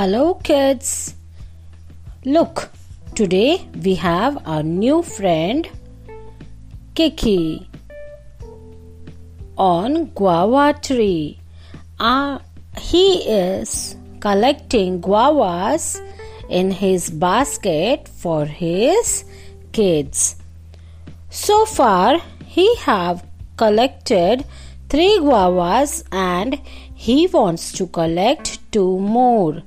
[0.00, 1.14] Hello, kids.
[2.24, 2.70] Look,
[3.14, 5.68] today we have our new friend
[6.94, 7.68] Kiki
[9.58, 11.38] on guava tree.
[11.98, 12.38] Uh,
[12.78, 16.00] he is collecting guavas
[16.48, 19.26] in his basket for his
[19.72, 20.36] kids.
[21.28, 23.22] So far, he have
[23.58, 24.46] collected
[24.88, 26.58] three guavas and
[26.94, 29.62] he wants to collect two more.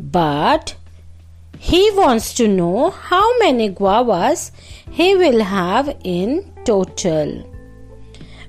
[0.00, 0.74] But
[1.58, 4.50] he wants to know how many guavas
[4.90, 7.46] he will have in total.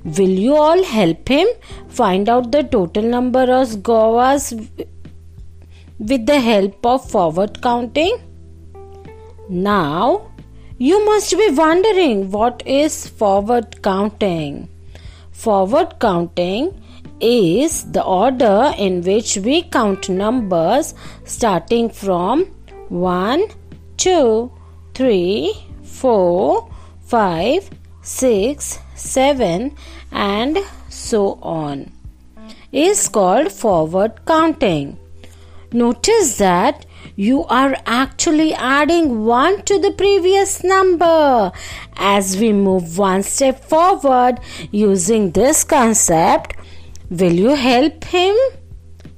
[0.05, 1.47] Will you all help him
[1.89, 4.53] find out the total number of guavas
[5.99, 8.17] with the help of forward counting?
[9.49, 10.31] Now,
[10.77, 14.69] you must be wondering what is forward counting.
[15.31, 16.73] Forward counting
[17.21, 20.93] is the order in which we count numbers
[21.25, 22.45] starting from
[22.89, 23.47] 1,
[23.97, 24.51] 2,
[24.93, 27.69] 3, 4, 5,
[28.01, 29.75] 6, 7
[30.11, 30.57] and
[30.89, 31.91] so on
[32.71, 34.97] is called forward counting.
[35.73, 41.51] Notice that you are actually adding 1 to the previous number.
[41.95, 44.39] As we move one step forward
[44.71, 46.55] using this concept,
[47.19, 48.37] Will you help him?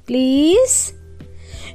[0.08, 0.96] Please?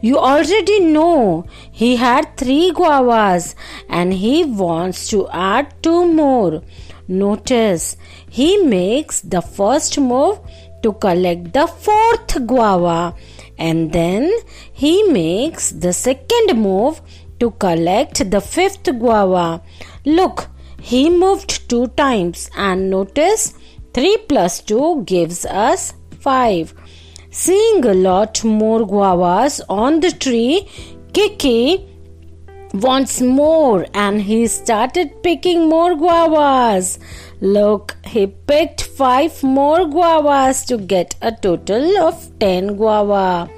[0.02, 3.54] You already know he had three guavas
[3.88, 6.62] and he wants to add two more.
[7.06, 7.96] Notice
[8.28, 10.40] he makes the first move
[10.82, 13.14] to collect the fourth guava
[13.56, 14.28] and then
[14.72, 17.00] he makes the second move
[17.38, 19.62] to collect the fifth guava.
[20.04, 20.48] Look,
[20.80, 23.54] he moved two times and notice
[23.94, 25.94] 3 plus 2 gives us
[26.28, 26.74] 5.
[27.42, 30.68] Seeing a lot more guavas on the tree,
[31.12, 31.86] Kiki
[32.74, 36.98] wants more and he started picking more guavas.
[37.40, 43.48] Look, he picked 5 more guavas to get a total of 10 guava.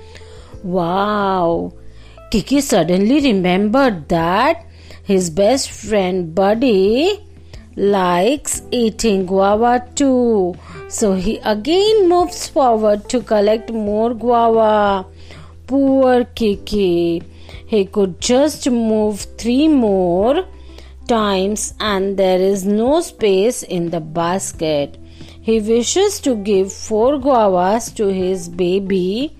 [0.62, 1.72] Wow!
[2.30, 4.66] Kiki suddenly remembered that
[5.02, 7.29] his best friend Buddy
[7.76, 10.54] likes eating guava too.
[10.88, 15.06] So he again moves forward to collect more guava.
[15.66, 17.22] Poor Kiki.
[17.66, 20.44] He could just move three more
[21.06, 24.98] times and there is no space in the basket.
[25.40, 29.36] He wishes to give four guavas to his baby,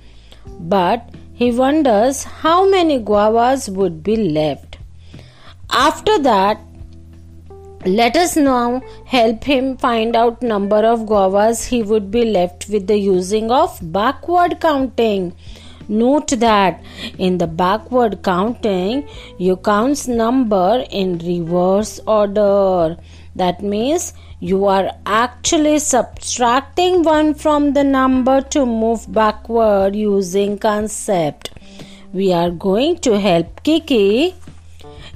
[0.58, 4.78] but he wonders how many guavas would be left.
[5.70, 6.58] After that,
[7.86, 12.86] let us now help him find out number of guavas he would be left with
[12.86, 15.34] the using of backward counting.
[15.88, 16.84] Note that
[17.18, 19.08] in the backward counting,
[19.38, 22.98] you count number in reverse order.
[23.34, 31.50] That means you are actually subtracting one from the number to move backward using concept.
[32.12, 34.34] We are going to help Kiki.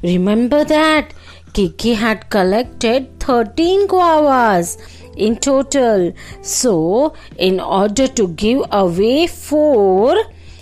[0.02, 1.12] Remember that
[1.54, 4.76] Kiki had collected 13 guavas
[5.16, 6.12] in total.
[6.42, 10.16] So, in order to give away 4,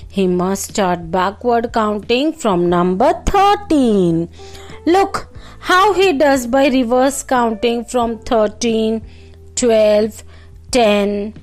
[0.08, 4.28] he must start backward counting from number 13.
[4.84, 9.00] Look how he does by reverse counting from 13,
[9.54, 10.22] 12,
[10.72, 11.34] 10,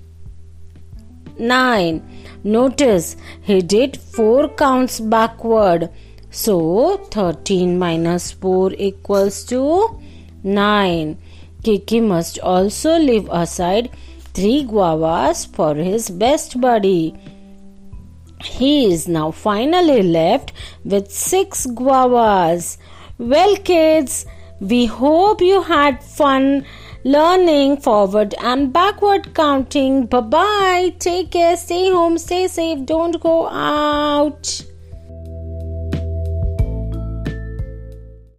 [1.40, 2.20] 9.
[2.44, 5.90] Notice he did 4 counts backward.
[6.32, 10.00] So 13 minus 4 equals to
[10.44, 11.18] 9.
[11.64, 13.90] Kiki must also leave aside
[14.34, 17.16] 3 guavas for his best buddy.
[18.44, 20.54] He is now finally left
[20.86, 22.78] with 6 guavas.
[23.18, 24.26] Well, kids,
[24.62, 26.66] we hope you had fun
[27.04, 30.06] learning forward and backward counting.
[30.06, 30.96] Bye bye.
[31.00, 31.58] Take care.
[31.58, 32.18] Stay home.
[32.18, 32.86] Stay safe.
[32.86, 34.69] Don't go out.